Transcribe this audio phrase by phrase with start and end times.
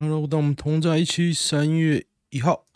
[0.00, 2.66] Hello，当我们同在一起，三月一号。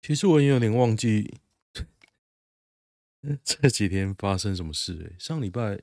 [0.00, 1.38] 其实我也有点忘记
[3.44, 5.12] 这几天发生什么事。
[5.12, 5.82] 哎，上礼拜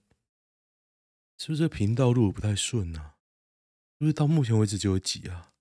[1.38, 3.16] 是不是频道录不太顺啊？
[4.00, 5.54] 是不是到目前为止只有几啊？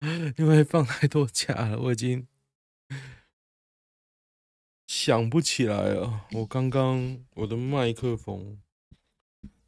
[0.38, 2.28] 因为放太多假了，我已经。
[4.86, 6.28] 想不起来啊！
[6.32, 8.62] 我刚刚我的麦克风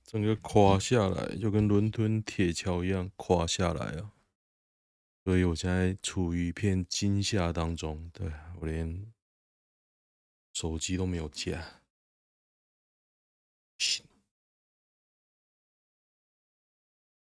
[0.05, 4.12] 整个垮下来，就跟伦敦铁桥一样垮下来啊！
[5.25, 8.09] 所以我现在处于一片惊吓当中。
[8.12, 8.30] 对，
[8.61, 9.12] 我连
[10.52, 11.83] 手机都没有架，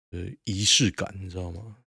[0.10, 1.78] 呃，仪式感，你知道吗？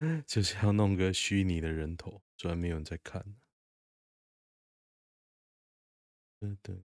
[0.26, 3.24] 就是要弄个虚拟的人头，虽然没有人在看。
[6.40, 6.82] 对对。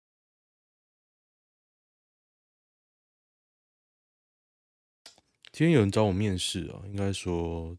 [5.53, 7.77] 今天有人找我面试啊，应该说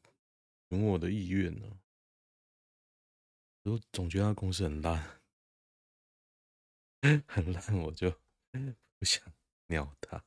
[0.68, 1.78] 问我的意愿呢。
[3.64, 5.20] 我总觉得他公司很烂，
[7.28, 8.10] 很烂，我就
[8.98, 9.22] 不想
[9.66, 10.24] 鸟他。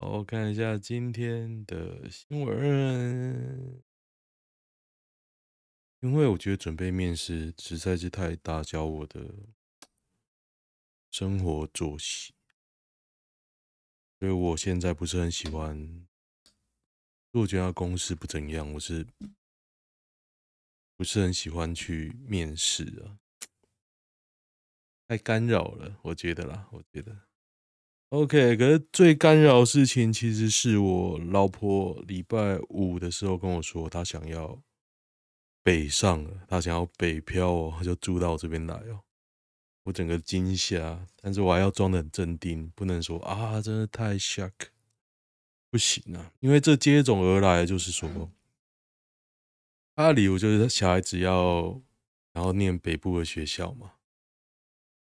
[0.00, 3.82] 我看一下今天的新闻，
[6.00, 9.34] 因为我觉得准备面试实在是太打搅我的
[11.10, 12.34] 生活作息，
[14.18, 16.06] 所以我现在不是很喜欢。
[17.32, 19.06] 如果觉得公司不怎样，我是
[20.96, 23.18] 不是很喜欢去面试啊？
[25.08, 27.26] 太干扰了，我觉得啦，我觉得。
[28.10, 34.62] OK，可是最干扰的事情其实是我老婆礼拜五的时候跟我说，她想要
[35.66, 39.00] 北上了，他想要北漂哦，他就住到我这边来哦。
[39.82, 44.52] 我整个惊吓，但是我还要装得很镇定，不能说啊，真的太 shock，
[45.68, 48.30] 不行啊，因为这接踵而来就是说，
[49.96, 51.82] 他的理由就是他小孩子要
[52.32, 53.94] 然后念北部的学校嘛。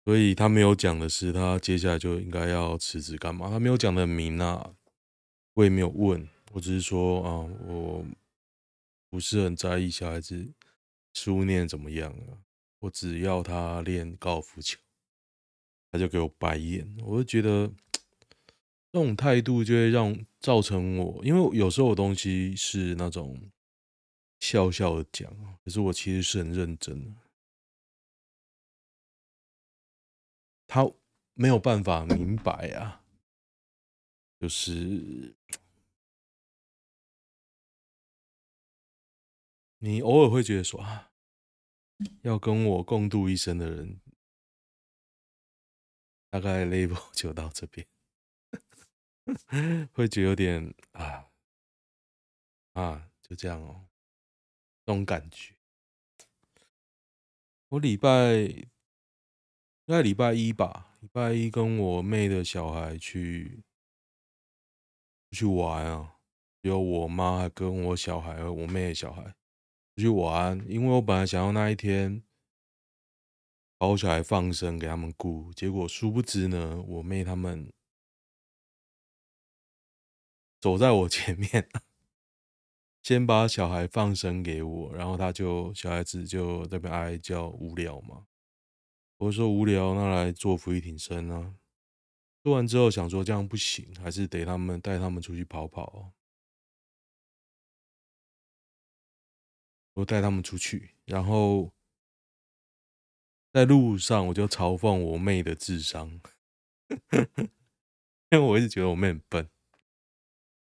[0.04, 3.48] 所以他没有讲的是，他接下来就应该要辞职干嘛？
[3.48, 4.74] 他没有讲的明啊，
[5.54, 8.04] 我也没有问，我只是说啊，我
[9.08, 10.52] 不是很在意小孩子
[11.14, 12.44] 书念怎么样啊，
[12.80, 14.78] 我只要他练高尔夫球，
[15.90, 17.72] 他就给我白眼，我就觉得
[18.92, 23.50] 这种态度就会让造成我，因为有时候我东西是那种
[24.40, 25.30] 笑笑的讲，
[25.64, 27.20] 可是我其实是很认真的。
[30.66, 30.86] 他
[31.32, 33.02] 没有办法明白啊，
[34.38, 35.34] 就是
[39.78, 41.10] 你偶尔会觉得说啊，
[42.22, 44.00] 要跟我共度一生的人，
[46.30, 47.86] 大概 label 就到这边，
[49.92, 51.30] 会觉得有点啊
[52.74, 53.88] 啊，就这样哦，
[54.84, 55.54] 这种感觉。
[57.68, 58.68] 我礼拜。
[59.88, 63.64] 应该礼拜一吧，礼拜一跟我妹的小孩去
[65.30, 66.20] 去玩啊，
[66.60, 69.34] 有我妈还跟我小孩我妹的小孩
[69.98, 72.22] 去玩，因为我本来想要那一天
[73.76, 77.72] 把我小孩放生给他们顾，结果殊不知呢，我妹他们
[80.60, 81.68] 走在我前面，
[83.02, 88.26] 先把小孩放生给我，然后他就小孩子就在那边哀叫无聊嘛。
[89.18, 91.54] 我说无聊，那来做伏地挺身啊！
[92.44, 96.12] 做完之后想说这样不行，还是得他们带他们出去跑跑。
[99.98, 101.72] 我带他们出去，然后
[103.52, 106.20] 在路上我就嘲讽我妹的智商，
[108.30, 109.50] 因为我一直觉得我妹很笨。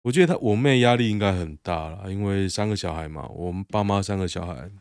[0.03, 4.71] 我觉得她我妹压力应该很大啦，因为三个小孩嘛，我们爸妈三个小孩，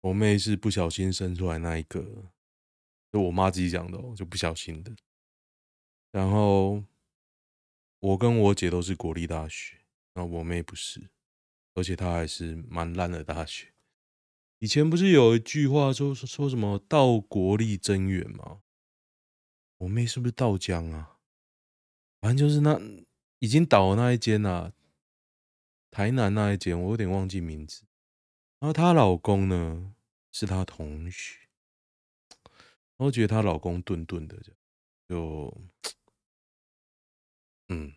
[0.00, 2.04] 我妹是不小心生出来那一个。
[3.12, 4.90] 就我妈自己讲的我，就不小心的。
[6.10, 6.82] 然后
[8.00, 9.76] 我跟我姐都是国立大学，
[10.14, 11.08] 那我妹不是，
[11.74, 13.75] 而且她还是蛮烂的大学。
[14.58, 18.62] 以前不是有一句话说说什么“道国立增远”吗？
[19.78, 21.18] 我妹是不是道江啊？
[22.20, 22.80] 反正就是那
[23.38, 24.72] 已经倒的那一间啊，
[25.90, 27.84] 台南那一间，我有点忘记名字。
[28.58, 29.94] 然后她老公呢，
[30.32, 31.40] 是她同学。
[32.96, 34.42] 我觉得她老公顿顿的，
[35.06, 35.54] 就，
[37.68, 37.92] 嗯，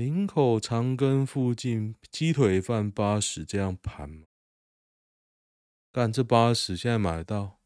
[0.00, 4.28] 林口长庚附近鸡腿饭八十这样盘吗？
[5.92, 7.60] 干这八十现在买得到？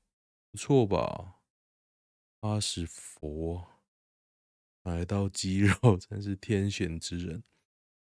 [0.51, 1.39] 不错吧？
[2.41, 3.65] 八十佛
[4.83, 7.45] 买得到鸡肉，真是天选之人。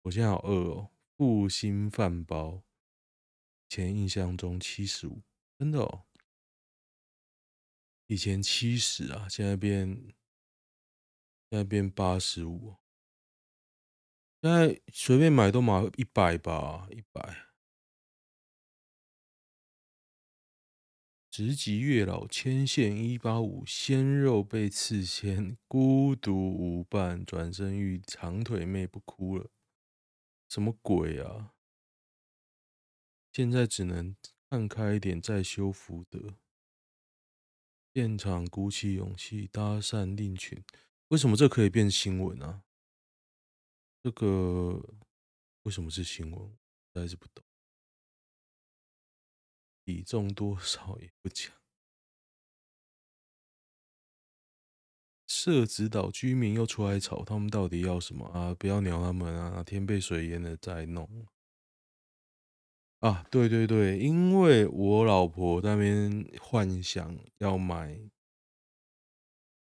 [0.03, 2.63] 我现在好饿哦，复兴饭包，
[3.67, 5.23] 前印象中七十五，
[5.59, 6.05] 真的哦，
[8.07, 9.89] 以前七十啊，现在变
[11.49, 12.77] 现在变八十五，
[14.45, 17.47] 现在随便买都买一百吧，一百。
[21.31, 29.49] 直级月老牵线一八五，鲜肉被刺仙，孤独无伴，转身遇长腿妹不哭了，
[30.47, 31.55] 什么鬼啊？
[33.31, 34.15] 现在只能
[34.51, 36.35] 看开一点，再修福德。
[37.95, 40.63] 现场鼓起勇气搭讪另群，
[41.07, 42.61] 为什么这可以变新闻啊？
[44.05, 44.79] 这个
[45.63, 46.47] 为什么是新闻？
[46.47, 46.57] 实
[46.93, 47.43] 在是不懂。
[49.83, 51.51] 体重多少也不讲。
[55.25, 58.53] 社子岛居民又出来吵，他们到底要什么啊？
[58.53, 59.49] 不要鸟他们啊！
[59.49, 61.25] 哪天被水淹了再弄。
[62.99, 67.99] 啊，对对对，因为我老婆那边幻想要买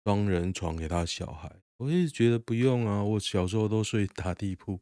[0.04, 3.02] 双人床给她小孩，我一直觉得不用啊。
[3.02, 4.80] 我小时候都睡打地铺。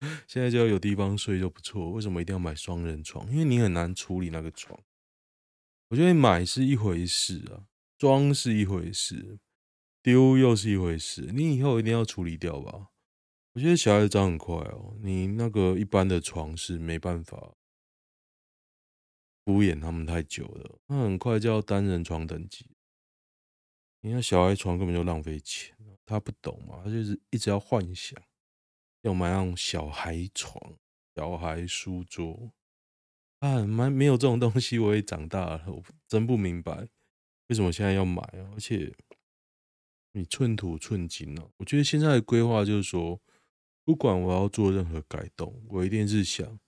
[0.28, 3.28] 现在只要有地方睡就不错，为什么一定要买双人床？
[3.30, 4.78] 因为你很难处理那个床。
[5.88, 7.66] 我觉得买是一回事啊，
[7.96, 9.38] 装是一回事，
[10.02, 11.30] 丢又是一回事。
[11.32, 12.90] 你以后一定要处理掉吧。
[13.54, 17.56] 我觉得小孩子长很快哦，你那个一般的床是没办法
[19.44, 22.66] 敷衍他们太久了，那很快就要单人床等级。
[24.02, 25.74] 你看小孩床根本就浪费钱，
[26.08, 28.20] 他不懂嘛，他就是一直要幻想。
[29.02, 30.76] 要买那种小孩床、
[31.14, 32.52] 小孩书桌
[33.38, 36.88] 啊，没没有这种东西，我也长大了，我真不明白
[37.46, 38.50] 为什么现在要买啊！
[38.54, 38.92] 而且
[40.12, 41.48] 你寸土寸金呢？
[41.58, 43.20] 我觉得现在的规划就是说，
[43.84, 46.58] 不管我要做任何改动，我一定是想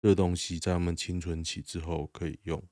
[0.00, 2.62] 这东西在他们青春期之后可以用。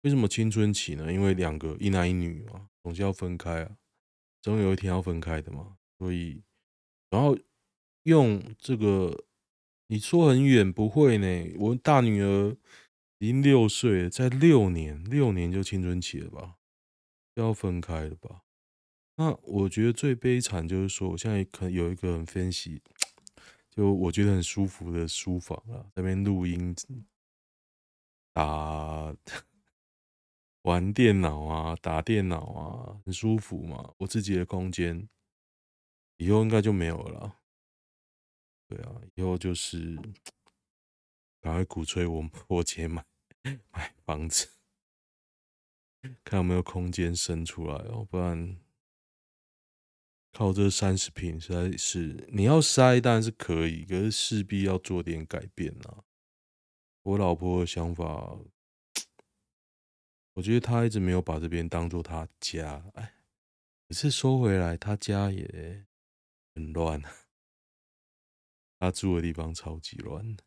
[0.00, 1.12] 为什么青春期呢？
[1.12, 3.76] 因为两个一男一女嘛，总是要分开啊，
[4.42, 6.42] 总有一天要分开的嘛，所以
[7.10, 7.38] 然后。
[8.04, 9.26] 用这个，
[9.88, 11.52] 你说很远不会呢？
[11.58, 12.56] 我大女儿
[13.18, 16.56] 已经六岁了，在六年，六年就青春期了吧，
[17.34, 18.42] 要分开了吧？
[19.16, 22.80] 那我觉得最悲惨就是说，我现在可能有一个很分析，
[23.68, 26.74] 就我觉得很舒服的书房啊，在那边录音、
[28.32, 29.14] 打
[30.62, 33.94] 玩电脑啊、打电脑啊，很舒服嘛。
[33.98, 35.08] 我自己的空间
[36.16, 37.38] 以后应该就没有了。
[38.68, 39.96] 对啊，以后就是
[41.40, 43.04] 赶快鼓吹我我姐买
[43.70, 44.48] 买房子，
[46.22, 48.56] 看有没有空间生出来哦，不然
[50.30, 56.04] 靠这三十坪实在是你要塞当然是可以，可是势必要做点改变啊。
[57.02, 58.38] 我老婆的想法，
[60.40, 63.12] 我觉得他一直没有把这边当做他家，哎，
[63.86, 65.84] 可是说回来，他家也
[66.54, 67.02] 很乱。
[68.78, 70.38] 他住的地方超级乱，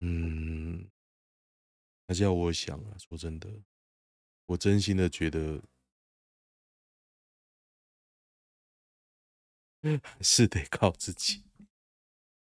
[0.00, 0.88] 嗯，
[2.06, 3.46] 他叫我想啊，说真的，
[4.46, 5.62] 我真心的觉得
[10.22, 11.44] 是得靠自己，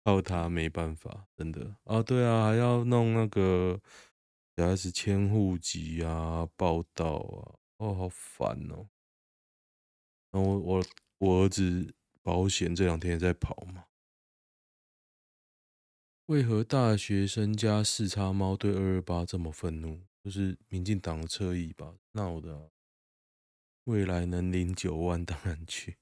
[0.04, 3.80] 靠他没办法，真的啊，对啊，还要弄那个
[4.58, 8.88] 小孩子迁户籍啊、报到啊，哦，好烦哦。
[10.32, 10.84] 然后我我
[11.18, 11.94] 我儿子。
[12.20, 13.86] 保险这两天也在跑嘛？
[16.26, 20.02] 为何大学生家四叉猫对二二八这么愤怒？
[20.22, 21.96] 就是民进党的侧翼吧？
[22.12, 22.70] 闹的。
[23.84, 25.96] 未来能领九万，当然去。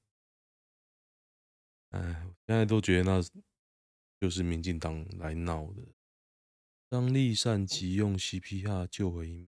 [1.91, 3.23] 哎，现在都觉得那
[4.21, 5.83] 就是民进党来闹的。
[6.89, 9.49] 张立善急用 CPR 救回一，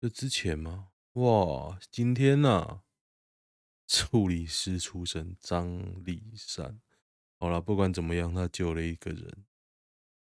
[0.00, 0.90] 这之前吗？
[1.14, 2.82] 哇，今天呐。
[3.88, 6.80] 处理师出身，张立善。
[7.40, 9.44] 好了，不管怎么样，他救了一个人。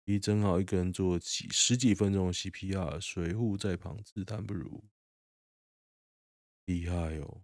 [0.06, 4.82] 医生好，一个人做几十几分钟的 CPR，随扈在旁自叹不如。
[6.64, 7.42] 厉害哦，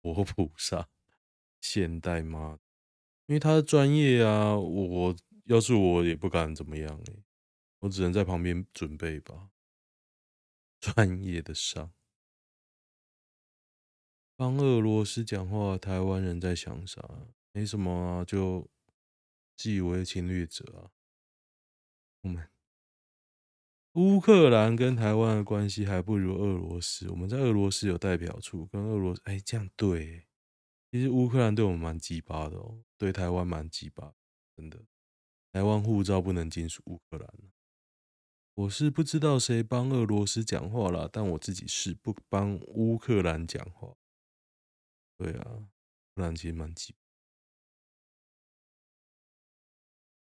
[0.00, 0.88] 活菩萨，
[1.60, 2.60] 现代吗？
[3.26, 5.16] 因为他的专业啊，我
[5.50, 7.24] 要是我也不敢怎么样哎，
[7.80, 9.50] 我只能在旁边准备吧。
[10.78, 11.92] 专业的伤。
[14.36, 17.02] 帮俄罗斯讲话，台湾人在想啥？
[17.50, 18.70] 没什么啊，就
[19.56, 20.92] 自以为侵略者啊。
[22.20, 22.48] 我们
[23.94, 27.10] 乌克兰跟台湾的关系还不如俄罗斯。
[27.10, 30.28] 我们在俄罗斯有代表处，跟俄罗斯哎，这样对。
[30.92, 34.14] 其实乌克兰对我们蛮鸡巴的哦，对台湾蛮鸡巴，
[34.56, 34.80] 真的。
[35.52, 37.28] 台湾护照不能进属乌克兰。
[38.54, 43.94] 我是不知道谁帮俄罗斯讲话啦，但我自己是不帮乌克兰讲话。
[45.16, 45.66] 对啊，乌
[46.14, 46.98] 克兰其实蛮鸡巴。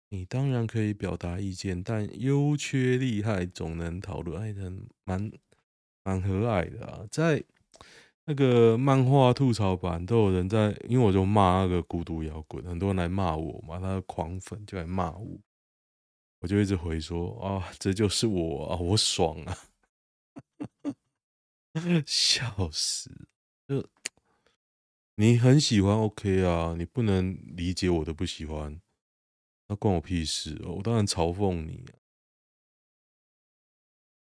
[0.09, 4.41] 你当然可以表达意见，但优缺利害总能讨论。
[4.41, 5.31] 哎，人蛮
[6.03, 7.43] 蛮和蔼的啊，在
[8.25, 15.39] 那个漫画吐槽版都有人在，因为我就骂那个孤独摇滚，很多人来骂我嘛，他的狂粉就来骂我，
[16.39, 19.57] 我就一直回说啊，这就是我啊，我爽啊，
[22.05, 23.27] 笑死！
[23.67, 23.87] 就
[25.15, 28.81] 你很喜欢 OK 啊，你不能理解我的不喜欢。
[29.67, 30.73] 那关我屁事哦！
[30.73, 32.04] 我当然嘲讽你啊。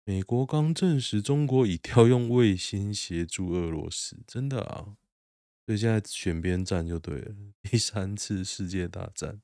[0.06, 4.98] 美国刚证实中国已调用卫星协助俄罗斯，真的啊？
[5.66, 7.34] 所以现在选边站就对了。
[7.62, 9.42] 第三次世界大战，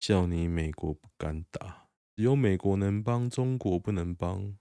[0.00, 4.58] 叫你美国不敢打，只有美国能帮，中国不能帮，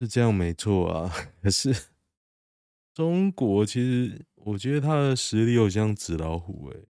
[0.00, 1.14] 是这样没错啊。
[1.40, 1.90] 可是
[2.92, 6.88] 中国其实，我觉得他的实力有像纸老虎诶、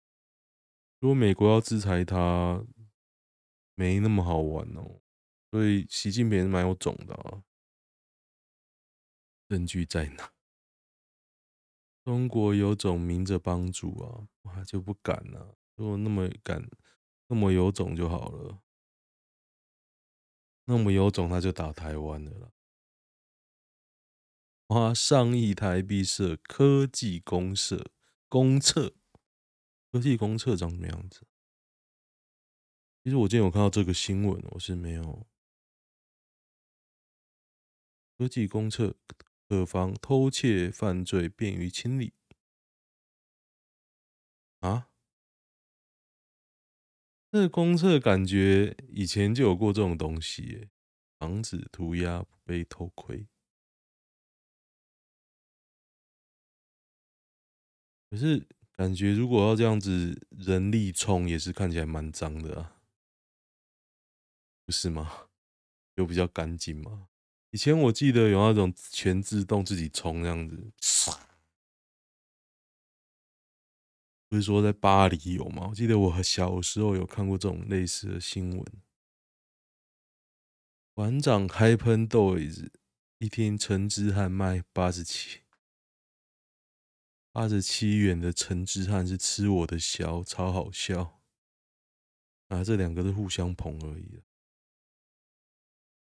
[0.98, 2.66] 如果美国要制裁他，
[3.76, 5.02] 没那么好玩哦。
[5.54, 7.44] 所以习近平蛮有种的啊。
[9.48, 10.32] 证据在哪？
[12.02, 15.56] 中国有种明着帮助啊，他就不敢了。
[15.76, 16.68] 如果那么敢，
[17.28, 18.60] 那么有种就好了。
[20.64, 22.50] 那么有种，他就打台湾的了。
[24.66, 27.92] 花上亿台币设科技公社
[28.28, 28.96] 公厕。
[29.92, 31.24] 科技公厕长什么样子？
[33.04, 35.24] 其实我今天有看到这个新闻，我是没有。
[38.16, 38.96] 科技公厕
[39.48, 42.12] 可防偷窃犯罪，便于清理。
[44.60, 44.88] 啊？
[47.30, 50.70] 这公厕感觉以前就有过这种东西耶，
[51.18, 53.26] 防止涂鸦不被偷窥。
[58.10, 58.46] 可是。
[58.76, 62.82] 感觉如果要这样子人力冲，也是看起来蛮脏的啊，
[64.66, 65.28] 不是吗？
[65.94, 67.06] 有比较干净吗？
[67.54, 70.72] 以前我记得有那种全自动自己冲这样子，
[74.28, 75.68] 不是说在巴黎有吗？
[75.70, 78.82] 我记得我小时候有看过这种类似的新闻。
[80.94, 82.72] 馆长开喷豆子，
[83.18, 85.42] 一听陈之汉卖八十七。
[87.30, 91.20] 八十七元的陈之汉是吃我的小，超好笑
[92.48, 92.64] 啊！
[92.64, 94.24] 这两个是互相捧而已。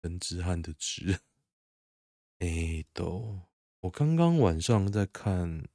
[0.01, 1.19] 陈之汉的之，
[2.43, 3.39] 哎，都
[3.79, 5.63] 我刚刚晚上在看《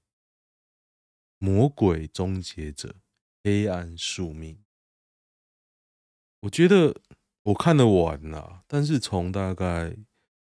[1.38, 2.96] 魔鬼终结者：
[3.42, 4.56] 黑暗宿命》，
[6.40, 7.00] 我觉得
[7.44, 9.96] 我看得完啦，但是从大概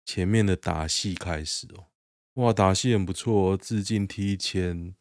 [0.05, 1.91] 前面的打戏开始哦。
[2.35, 4.95] 哇，打戏很不错，哦致敬提前，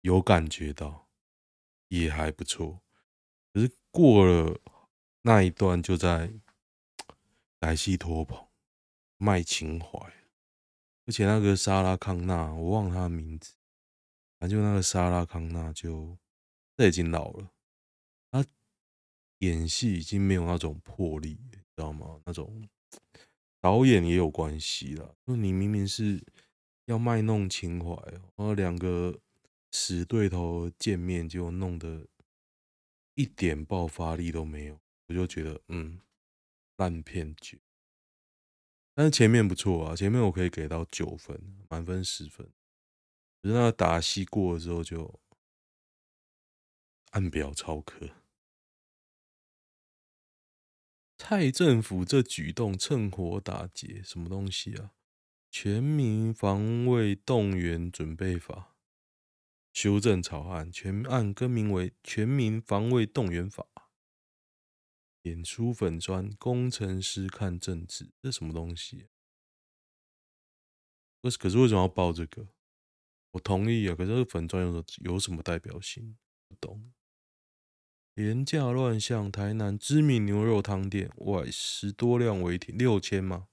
[0.00, 1.08] 有感觉到，
[1.86, 2.82] 也还不错。
[3.52, 4.60] 可是过了
[5.20, 6.32] 那一段，就在
[7.60, 8.48] 来戏拖棚，
[9.22, 9.98] 卖情怀。
[11.06, 13.54] 而且那个莎拉康纳，我忘了他的名字，
[14.38, 16.18] 反正就那个莎拉康纳就，
[16.76, 17.50] 他已经老了，
[18.30, 18.44] 他
[19.38, 22.20] 演戏已经没有那种魄力，知道吗？
[22.24, 22.68] 那种。
[23.60, 26.20] 导演也有关系啦，就你明明是
[26.86, 29.16] 要卖弄情怀，然后两个
[29.70, 32.04] 死对头见面就弄得
[33.14, 36.00] 一点爆发力都没有，我就觉得嗯，
[36.76, 37.60] 烂片剧。
[38.94, 42.46] 但是前面不错啊，前面我可以给到九分，满分十分。
[43.42, 45.20] 只是那打戏过了之后就
[47.10, 48.10] 按表操课。
[51.18, 54.92] 蔡政府这举动趁火打劫，什么东西啊？
[55.50, 58.74] 全民防卫动员准备法
[59.72, 63.66] 修正草案，全案更名为《全民防卫动员法》。
[65.22, 69.08] 演出粉砖工程师看政治，这什么东西？
[71.22, 72.48] 可是可是为什么要报这个？
[73.30, 76.18] 我同意啊，可是这个粉砖有有什么代表性？
[76.48, 76.92] 不懂。
[78.14, 83.48] 廉价乱象，台南知名牛肉汤店外十多辆违停，六千吗？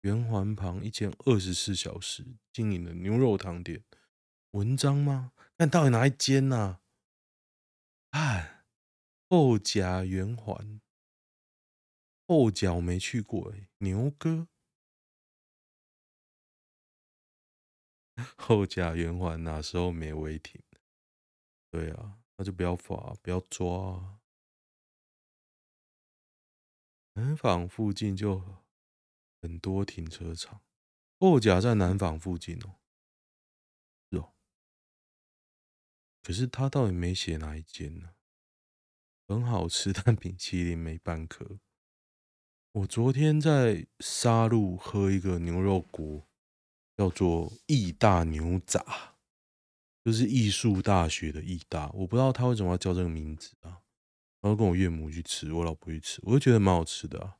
[0.00, 3.84] 圆环旁一间二十四小时经营的牛肉汤店，
[4.50, 5.32] 文章吗？
[5.58, 6.80] 那到底哪一间呢？
[8.10, 8.18] 啊？
[8.18, 8.53] 看，
[9.36, 10.80] 后甲圆环，
[12.24, 14.46] 后甲我没去过哎，牛哥，
[18.38, 20.62] 后甲圆环哪时候没违停？
[21.68, 24.20] 对啊，那就不要罚，不要抓啊。
[27.14, 28.40] 南纺附近就
[29.42, 30.62] 很多停车场，
[31.18, 32.78] 后甲在南纺附近哦，
[34.12, 34.32] 是哦。
[36.22, 38.13] 可是他到底没写哪一间呢？
[39.26, 41.58] 很好吃， 但冰淇淋没半颗。
[42.72, 46.26] 我昨天在沙鹿喝一个牛肉锅，
[46.96, 49.14] 叫做义大牛杂，
[50.04, 53.80] 就是艺术大学的义大，我不知道他为什么要叫这个名字啊。
[54.40, 57.38] 然后跟我岳母去吃，我老婆去吃，我就觉得蛮好吃的啊。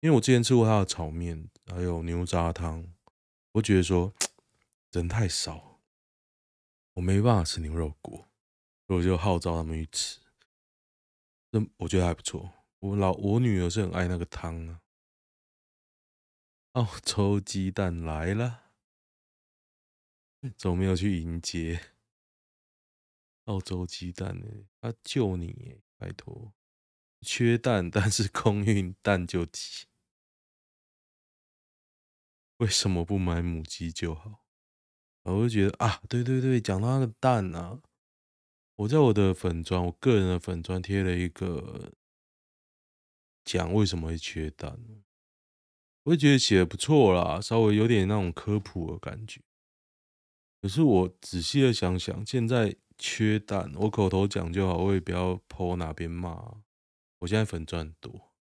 [0.00, 2.92] 因为我之前吃过他的炒面，还有牛杂汤，
[3.52, 4.12] 我觉得说
[4.90, 5.80] 人太少，
[6.94, 8.28] 我没办法吃牛肉锅，
[8.86, 10.18] 所以我就号召他们去吃。
[11.50, 12.52] 这我觉得还不错。
[12.80, 14.82] 我老我女儿是很爱那个汤啊。
[16.72, 18.72] 澳洲鸡蛋来了，
[20.58, 21.92] 怎么没有去迎接？
[23.44, 24.46] 澳洲鸡蛋呢？
[24.80, 26.52] 他救你，拜托。
[27.22, 29.86] 缺蛋，但是空运蛋就急。
[32.58, 34.44] 为什么不买母鸡就好？
[35.22, 37.80] 我就觉得啊，对对对，讲到那个蛋啊，
[38.76, 41.92] 我在我的粉专，我个人的粉专贴了一个
[43.44, 44.78] 讲为什么会缺蛋，
[46.04, 49.40] 我也觉得写的不错啦，稍微有点那种科普的感觉。
[50.60, 56.58] 可是我仔细的想想，现在缺蛋，我口头讲就好，我也不要 po 哪边骂。
[57.20, 58.34] 我现在粉专多，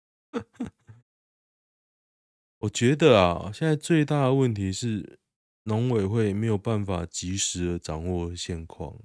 [2.58, 5.20] 我觉得啊，现在最大的问题是
[5.66, 8.98] 农委会没有办法及时的掌握现况。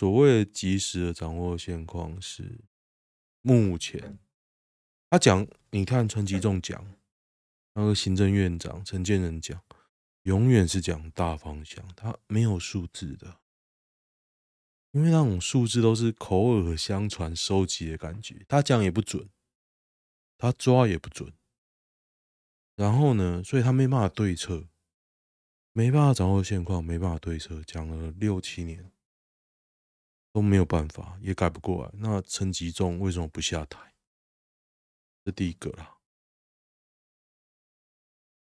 [0.00, 2.64] 所谓的及时的掌握现况是，
[3.42, 4.18] 目前
[5.10, 6.96] 他讲，你看陈吉仲讲，
[7.74, 9.62] 那个行政院长陈建仁讲，
[10.22, 13.40] 永远是讲大方向，他没有数字的。
[14.92, 19.28] 因为那种数字都是口耳相传收集的感觉，他讲也不准，
[20.38, 21.30] 他抓也不准，
[22.74, 24.66] 然后呢，所以他没办法对策，
[25.72, 28.90] 没办法掌握现况，没办法对策，讲了六七年
[30.32, 31.92] 都没有办法，也改不过来。
[31.94, 33.94] 那陈吉仲为什么不下台？
[35.24, 35.98] 这第一个啦。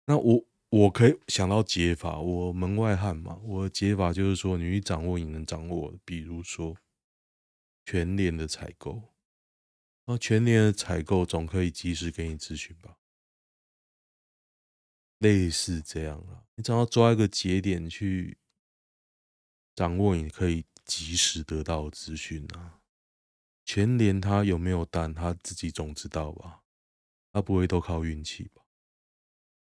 [0.05, 0.45] 那我。
[0.73, 6.75] 我可以想到解法，我门外汉嘛，我解法就是说，你去掌握你能掌握的，比如说
[7.85, 9.13] 全联的采购，
[10.05, 12.97] 那全联的采购总可以及时给你咨询吧？
[15.19, 18.39] 类似这样啊，你只要抓一个节点去
[19.75, 22.81] 掌握，你可以及时得到资讯啊。
[23.65, 26.63] 全联他有没有单，他自己总知道吧？
[27.31, 28.63] 他不会都靠运气吧？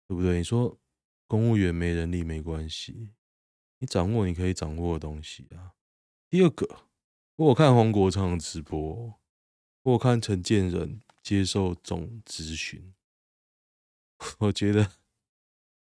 [0.08, 0.38] 对不对？
[0.38, 0.80] 你说。
[1.28, 3.12] 公务员没人力没关系，
[3.78, 5.76] 你掌握你可以掌握的东西啊。
[6.28, 6.88] 第二个，
[7.36, 9.20] 我看黄国昌直播，
[9.84, 12.96] 我看陈建仁接受总咨询，
[14.40, 14.92] 我觉得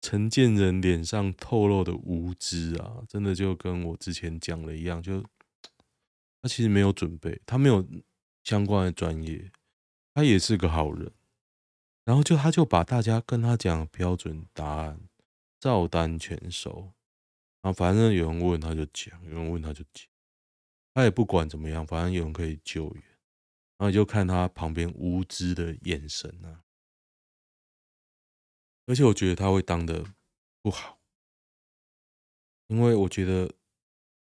[0.05, 5.19] 陈建仁脸上透露的无知啊，真的就跟我之前讲的一样，就
[6.43, 7.83] 他其实没有准备，他没有
[8.43, 9.51] 相关的专业，
[10.13, 11.11] 他也是个好人，
[12.03, 14.99] 然后就他就把大家跟他讲标准答案。
[15.59, 16.91] 照单全收，
[17.61, 20.05] 啊，反正有人问他就讲，有人问他就讲，
[20.93, 23.03] 他也不管怎么样，反正有人可以救援，
[23.79, 26.61] 然后就看他旁边无知的眼神啊，
[28.85, 30.05] 而且我觉得他会当的
[30.61, 30.99] 不好，
[32.67, 33.53] 因为我觉得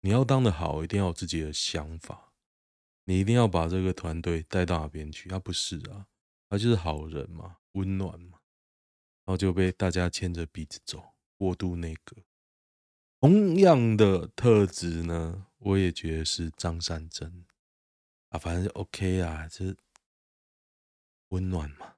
[0.01, 2.33] 你要当的好，一定要有自己的想法，
[3.05, 6.07] 你一定要把这个团队带到哪边去，他不是啊，
[6.49, 8.41] 他就是好人嘛，温暖嘛，
[9.25, 11.15] 然后就被大家牵着鼻子走。
[11.39, 12.23] 过度那个，
[13.19, 17.45] 同样的特质呢，我也觉得是张善政
[18.29, 19.75] 啊，反正就 OK 啊，这
[21.31, 21.97] 温暖嘛。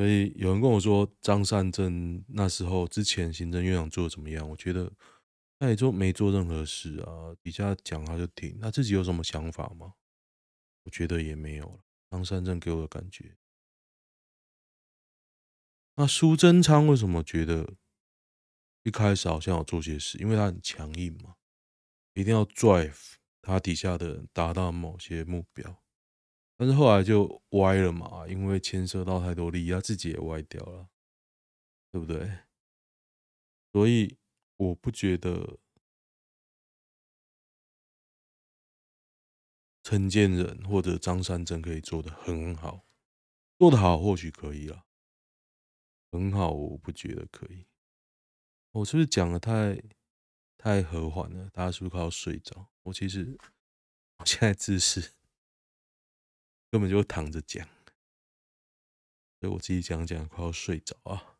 [0.00, 4.48] 所以有人跟我说张善政那时候之前行政院长做的怎么样？
[4.48, 4.90] 我觉得
[5.58, 9.92] 他也做没做任何事啊，底下讲他就听，他自己有什么想法吗？
[10.84, 11.80] 我觉得也没有了。
[12.10, 13.36] 张善政给我的感觉。
[15.96, 17.74] 那苏贞昌为什么觉得
[18.84, 20.16] 一开始好像有做些事？
[20.16, 21.34] 因为他很强硬嘛，
[22.14, 25.82] 一定要 drive 他底下的人达到某些目标。
[26.60, 30.90] 但是后来就歪了嘛，因为牵涉到太多利益，他自己也歪掉了，
[31.90, 32.40] 对不对？
[33.72, 34.18] 所以
[34.56, 35.58] 我不觉得
[39.82, 42.84] 陈建仁或者张善政可以做得很好，
[43.58, 44.84] 做得好或许可以啦，
[46.12, 47.64] 很好我不觉得可以。
[48.72, 49.82] 我是不是讲得太
[50.58, 51.48] 太和缓了？
[51.48, 52.68] 大家是不是快要睡着？
[52.82, 53.38] 我其实
[54.20, 55.12] 我现在姿势
[56.70, 57.66] 根本就躺着讲，
[59.40, 61.38] 所以我自己讲讲快要睡着啊，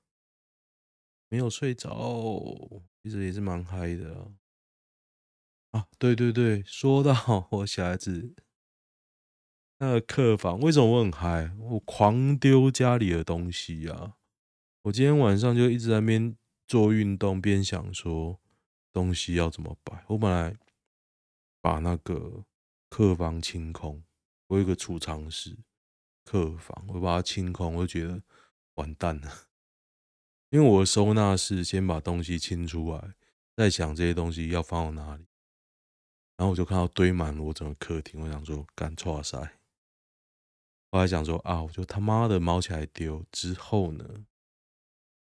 [1.29, 4.33] 没有睡着，其实也是蛮嗨的啊。
[5.71, 8.35] 啊，对对对，说到我小孩子
[9.79, 11.53] 那个客房，为什么我很嗨？
[11.59, 14.17] 我狂丢家里的东西啊！
[14.83, 18.41] 我今天晚上就一直在那边做运动，边想说
[18.93, 20.05] 东西要怎么摆。
[20.09, 20.57] 我本来
[21.61, 22.45] 把那个
[22.89, 24.03] 客房清空，
[24.51, 25.57] 我有一个储藏室，
[26.25, 28.21] 客房我把它清空，我就觉得
[28.75, 29.47] 完蛋了，
[30.51, 33.15] 因为我的收纳室先把东西清出来，
[33.55, 35.25] 再想这些东西要放到哪里。
[36.37, 39.39] 然后我就看到堆满了我整个客厅，我想说干错塞。
[40.91, 43.25] 后来想说啊，我就他妈的猫起来丢。
[43.31, 44.27] 之后呢，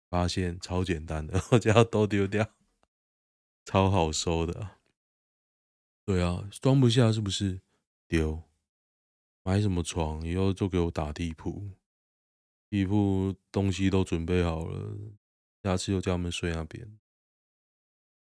[0.10, 2.50] 发现超简单的，我只要都丢掉，
[3.64, 4.78] 超好收的。
[6.04, 7.62] 对啊，装不下是不是？
[8.08, 8.49] 丢。
[9.44, 10.26] 买什么床？
[10.26, 11.72] 以后就给我打地铺，
[12.70, 14.98] 地铺东西都准备好了，
[15.64, 17.00] 下次就叫他们睡那边。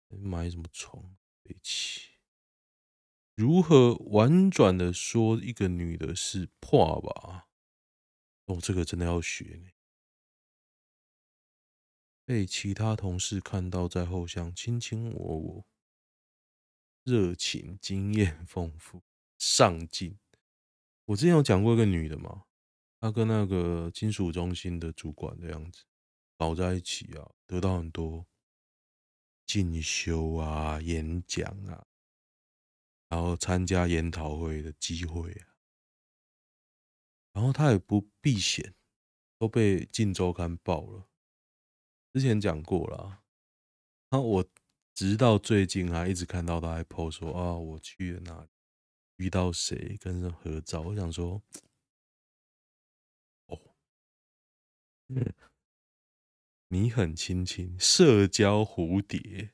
[0.10, 1.15] 买什么床？
[1.43, 2.12] 对不起。
[3.36, 7.47] 如何婉转的说一个女的是破吧？
[8.45, 9.69] 哦，这个真的要学呢。
[12.26, 15.65] 被其他同事看到在后巷卿卿我我，
[17.04, 19.02] 热情、经验丰富、
[19.38, 20.19] 上进。
[21.06, 22.46] 我之前有讲过一个女的嘛，
[23.00, 25.84] 她跟那个金属中心的主管的样子
[26.38, 28.26] 搞在一起啊，得到很多
[29.46, 31.86] 进修啊、演讲啊。
[33.10, 35.54] 然后参加研讨会的机会啊，
[37.34, 38.74] 然后他也不避嫌，
[39.38, 41.08] 都被《晋周刊》报了。
[42.12, 43.24] 之前讲过了，
[44.10, 44.46] 然后我
[44.96, 48.50] 直到最近还一直看到他还 po 说啊，我去了哪里，
[49.17, 50.82] 遇到谁，跟人合照。
[50.82, 51.41] 我想说，
[53.47, 53.60] 哦，
[56.67, 59.54] 你很亲亲，社交蝴蝶，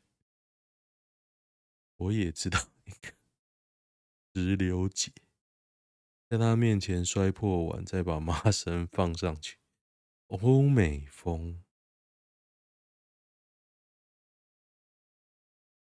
[1.98, 3.14] 我也知道一个。
[4.36, 5.12] 石榴姐
[6.30, 9.58] 在他面前摔破碗，再把麻绳放上去。
[10.28, 11.64] 欧美风，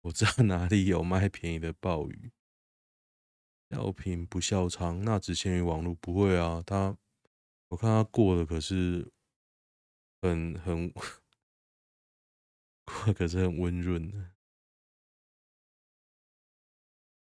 [0.01, 2.33] 我知道哪里有卖便宜的鲍鱼。
[3.73, 5.95] 笑贫不笑娼，那只限于网络。
[5.95, 6.97] 不会啊，他
[7.69, 9.11] 我看他过的可是
[10.21, 11.03] 很很 过，
[13.15, 14.33] 可是很温润的。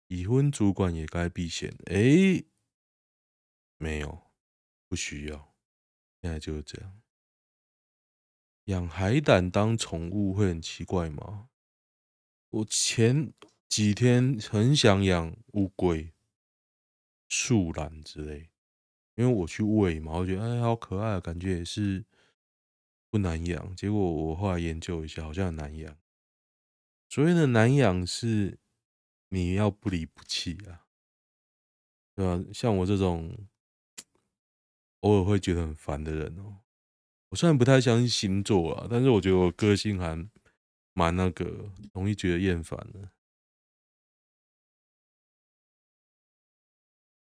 [0.08, 1.70] 已婚主管也该避嫌？
[1.86, 2.46] 哎、欸，
[3.76, 4.32] 没有，
[4.88, 5.54] 不需要。
[6.22, 7.00] 现在就是这样。
[8.64, 11.50] 养海胆当宠物会很奇怪吗？
[12.48, 13.32] 我前
[13.68, 16.12] 几天很想养乌龟、
[17.30, 18.50] 树懒之类，
[19.14, 22.04] 因为我去喂嘛，我觉得哎，好可爱，感觉也是
[23.08, 23.74] 不难养。
[23.74, 25.96] 结果我后来研究一下，好像很难养。
[27.08, 28.58] 所谓的难养是。
[29.32, 30.82] 你要不离不弃啊，
[32.16, 32.44] 对吧？
[32.52, 33.46] 像我这种
[35.02, 36.56] 偶尔会觉得很烦的人哦，
[37.28, 40.28] 我虽然不太相信星座啊，但是我觉得我个性还
[40.94, 43.12] 蛮那个，容易觉得厌烦的。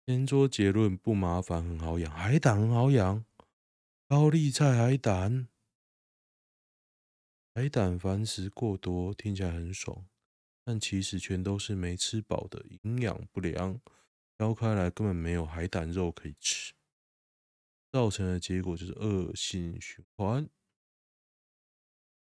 [0.09, 3.25] 先说结论，不麻烦，很好养，海胆很好养，
[4.07, 5.49] 高丽菜海胆，
[7.53, 10.07] 海胆繁殖过多，听起来很爽。
[10.64, 13.81] 但其实全都是没吃饱的，营养不良，
[14.38, 16.73] 挑开来根本没有海胆肉可以吃，
[17.90, 20.49] 造成的结果就是恶性循环。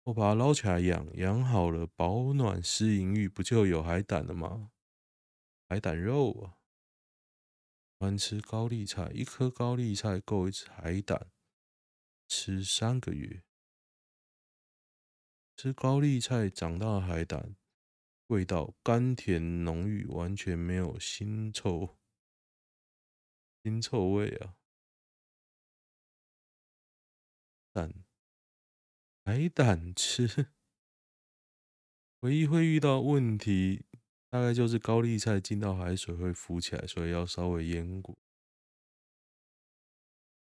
[0.05, 4.71] 我把它捞起来养，养好了，保暖湿淫欲，不就有海胆了吗？
[5.69, 6.58] 海胆肉啊，
[7.99, 11.33] 欢吃高丽菜，一颗高丽菜够一只海胆
[12.29, 13.43] 吃三个月。
[15.57, 17.57] 吃高丽菜长大的海胆。
[18.29, 21.97] 味道甘甜浓郁，完全没有腥臭，
[23.63, 24.55] 腥臭味啊！
[27.73, 28.05] 胆，
[29.25, 30.53] 海胆吃，
[32.21, 33.87] 唯一会遇到问题，
[34.31, 38.17] 大概就是高丽菜进到海水会浮起来，所以要稍微腌过。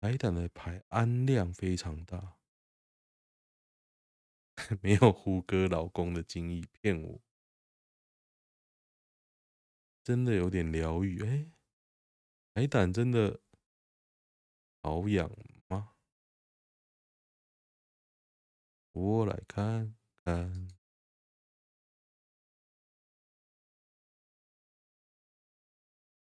[0.01, 2.37] 海胆的排氨量非常大，
[4.83, 7.21] 没有胡歌老公的精液骗我。
[10.05, 11.51] 真的有点疗愈，哎，
[12.55, 13.41] 海胆真的
[14.83, 15.29] 好养
[15.69, 15.95] 吗？
[18.93, 19.95] 我来看
[20.25, 20.76] 看。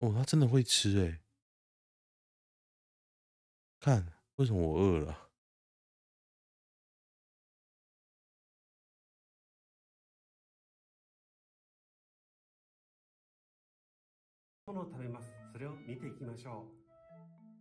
[0.05, 1.23] 哦，他真的会吃哎！
[3.81, 5.31] 看，为什么我饿了？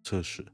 [0.03, 0.45] 测试。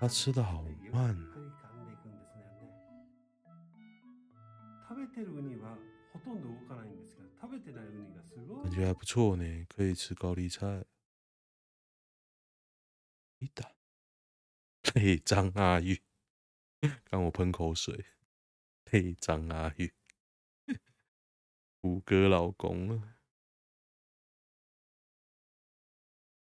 [0.00, 1.33] 他吃的好慢。
[8.62, 10.84] 感觉还不错呢，可以吃高丽菜。
[13.38, 13.72] 一打，
[14.92, 16.02] 嘿，张阿玉，
[17.04, 18.06] 看我喷口水。
[18.90, 19.94] 嘿，张阿玉，
[21.80, 23.16] 胡歌老公啊！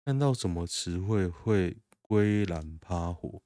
[0.05, 3.41] 看到什么词汇会归然趴火？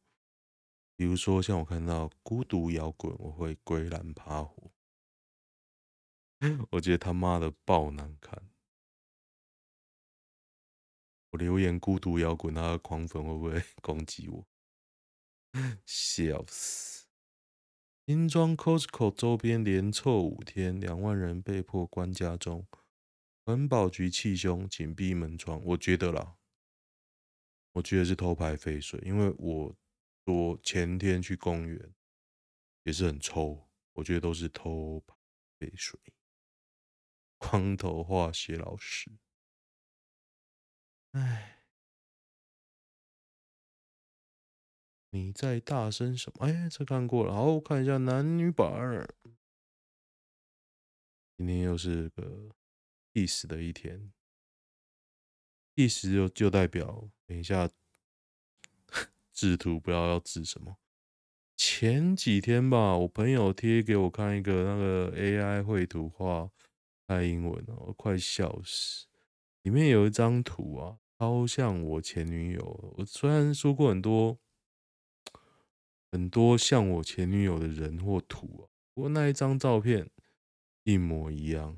[0.96, 4.67] 比如说，像我看到孤独摇滚，我会归然趴火。
[6.72, 8.50] 我觉得他妈的爆难看！
[11.32, 14.48] 我留言孤独摇滚，他的狂粉会不会 攻击我？
[15.86, 17.08] 笑死！
[18.06, 22.68] 新庄 Costco 周边连凑五天，两万人被迫关家中。
[23.44, 25.62] 环保局气胸，紧闭门窗。
[25.66, 26.38] 我觉得啦，
[27.74, 29.76] 我觉得是偷排废水，因为我
[30.26, 31.94] 我前天去公园
[32.84, 35.16] 也是很臭，我觉得都是偷排
[35.60, 36.00] 废水。
[37.38, 39.12] 光头化学老师，
[41.12, 41.64] 哎，
[45.12, 46.46] 你在大声什么？
[46.48, 48.68] 哎，这看过了，好，看一下男女版。
[51.38, 52.50] 今天又是个
[53.14, 54.12] 必死的一天，
[55.76, 57.70] 必死就就代表等一下
[59.32, 60.78] 制图不知道要制什么。
[61.56, 66.52] 前几天吧，我朋友贴给我看一个那个 AI 绘图画。
[67.08, 69.08] 太英文了，我快笑死！
[69.62, 72.94] 里面有一张图啊，超像我前女友。
[72.98, 74.38] 我虽然说过很多
[76.12, 80.10] 很多像我前女友的人或图啊，不过那一张照片
[80.84, 81.78] 一模一样。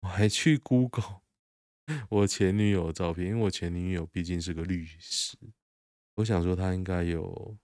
[0.00, 1.22] 我还去 Google
[2.10, 5.36] 我前女友的照片，因为我前女友毕竟是个律师，
[6.14, 7.56] 我想说她应该有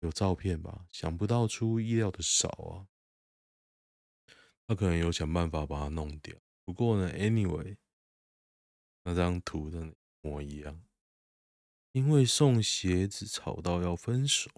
[0.00, 2.86] 有照片吧，想不到出乎意料的少啊。
[4.66, 7.76] 他可能有想办法把它弄掉，不过呢，anyway，
[9.04, 10.84] 那张图真的模一样。
[11.92, 14.50] 因为送鞋子吵到要分手，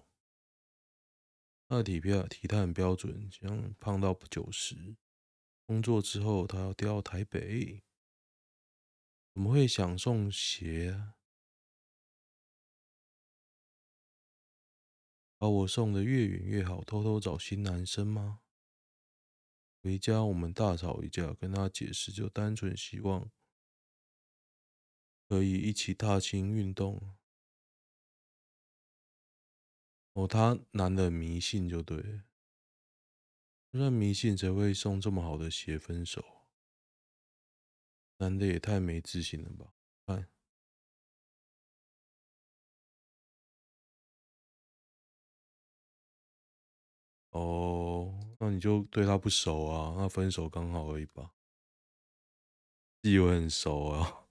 [1.67, 4.95] 他的体标体态很标准，像胖到九十。
[5.65, 7.83] 工作之后，他要调台北，
[9.33, 11.15] 怎么会想送鞋啊？
[15.37, 18.43] 把我送的越远越好，偷偷找新男生吗？
[19.85, 23.29] 回家，我们大吵一架，跟他解释，就单纯希望
[25.29, 27.13] 可以一起踏青运动。
[30.13, 32.23] 哦，他男的迷信就对了，
[33.69, 36.25] 那迷信谁会送这么好的鞋分手？
[38.17, 39.71] 男的也太没自信了吧？
[40.07, 40.27] 看，
[47.29, 48.24] 哦。
[48.39, 49.95] 那你就对他不熟啊？
[49.97, 51.33] 那分手刚好而已吧。
[53.01, 54.27] 自以为很熟啊，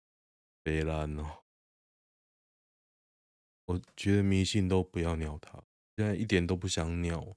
[0.62, 1.44] 别烂哦。
[3.66, 5.62] 我觉得迷信都不要鸟他，
[5.96, 7.36] 现在一点都不想鸟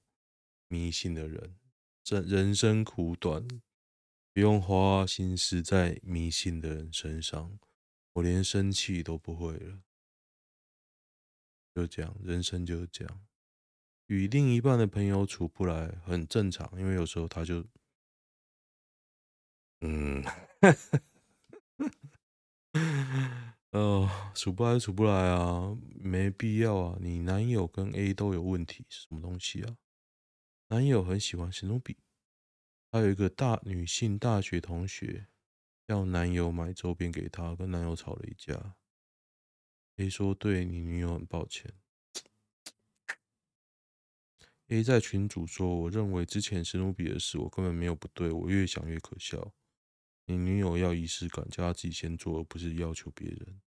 [0.68, 1.58] 迷信的人。
[2.02, 3.46] 这人生苦短，
[4.32, 7.58] 不用花心思在迷信的人身上。
[8.14, 9.82] 我连生气都不会了，
[11.74, 13.26] 就这样，人生就是这样。
[14.08, 17.64] 与另一半的朋友处不来很正常，因为有时候他就，
[19.80, 20.24] 嗯，
[23.70, 26.98] 呃， 处不来处不来啊，没必要啊。
[27.00, 29.76] 你男友跟 A 都有问题，什么东西啊？
[30.68, 31.98] 男友很喜欢史努比，
[32.90, 35.28] 他有一个大女性大学同学
[35.86, 38.74] 要男友买周边给她，跟男友吵了一架。
[39.96, 41.74] A 说对你女友很抱歉。
[44.68, 48.30] A 在群主说：“我认为之前史努比的事，我根本没有不对。
[48.30, 49.54] 我越想越可笑。
[50.26, 53.62] 你女友要仪式感，叫她自己先做，而不是要求别人。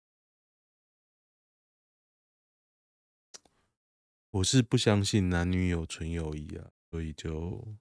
[4.31, 7.77] 我是不相信男女有纯友谊啊，所以就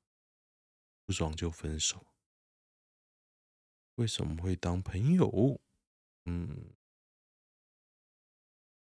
[1.04, 2.07] 不爽就分手。
[3.96, 5.61] 为什么会当朋友？
[6.26, 6.72] 嗯，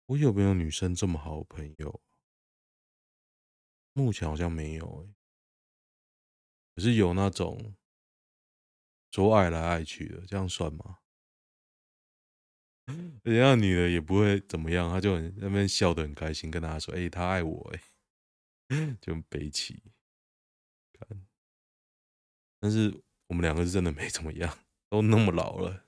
[0.05, 2.01] 我有没有女生这么好的朋友？
[3.93, 5.13] 目前好像没有诶，
[6.75, 7.75] 可是有那种
[9.11, 10.99] 说爱来爱去的，这样算吗？
[13.23, 17.81] 人家女的也不会怎么样，她就很那边笑得很开心，跟大家说：“哎，她爱我。”哎，
[19.01, 19.81] 就很悲戚。
[22.59, 24.57] 但是我们两个是真的没怎么样，
[24.89, 25.85] 都那么老了。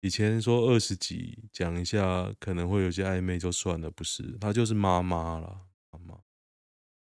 [0.00, 5.66] 以前说二十几讲一下可能会有些暧昧就算了，不是，她就是妈妈了。
[5.90, 6.25] 妈妈。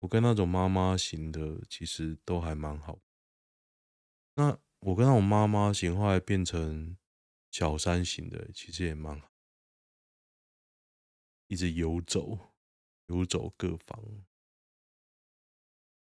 [0.02, 3.00] 我跟那种妈妈型的其实都还蛮好。
[4.36, 6.98] 那我跟那种妈妈型后来变成
[7.50, 9.32] 小三型的，其实也蛮好，
[11.48, 12.54] 一直游走，
[13.08, 14.26] 游走各方。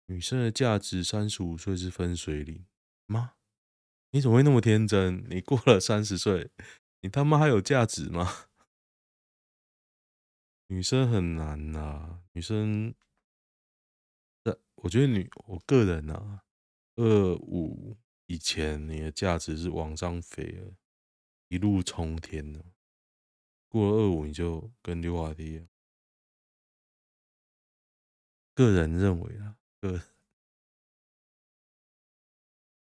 [0.07, 2.67] 女生的价值三十五岁是分水岭
[3.07, 3.35] 吗？
[4.11, 5.25] 你怎么会那么天真？
[5.29, 6.51] 你过了三十岁，
[7.01, 8.49] 你他妈还有价值吗？
[10.69, 12.95] 女生很难呐、女生，
[14.77, 16.45] 我觉得你，我个人呢、啊，
[16.97, 20.77] 二五以前你的价值是往上飞了，
[21.49, 22.65] 一路冲天了。
[23.69, 25.69] 过了二五你就跟溜滑梯一样。
[28.55, 29.57] 个人认为啊。
[29.81, 30.03] 呃，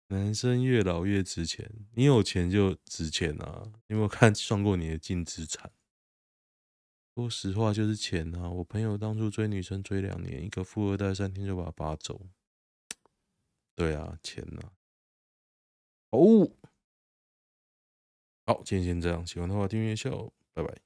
[0.09, 3.70] 男生越老越值钱，你有钱就值钱啊！
[3.88, 5.70] 你有没有看 算过你的净资产？
[7.16, 8.50] 说实话，就是钱啊！
[8.50, 12.20] 我朋友当初追女生追两年，一个富二代三天就把他扒走。
[13.74, 14.72] 对啊，钱啊！
[16.11, 16.46] 哦，
[18.44, 20.79] 好，今天先这样，喜欢的话订阅一下哦，拜拜。